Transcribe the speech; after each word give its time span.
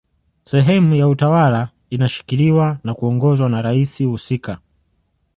sehemu 0.43 0.95
ya 0.95 1.07
utawala 1.09 1.69
inashikiliwa 1.89 2.79
na 2.83 2.93
kuongozwa 2.93 3.49
na 3.49 3.61
rais 3.61 3.97
husika 4.03 4.59